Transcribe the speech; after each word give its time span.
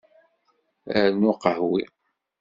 Rnu 1.09 1.29
aqehwi. 1.33 1.81